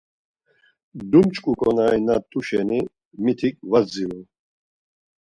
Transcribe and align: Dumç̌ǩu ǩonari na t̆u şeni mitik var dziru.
Dumç̌ǩu 1.09 1.51
ǩonari 1.59 1.99
na 2.07 2.15
t̆u 2.29 2.39
şeni 2.47 2.79
mitik 3.23 3.55
var 3.69 3.83
dziru. 3.91 4.21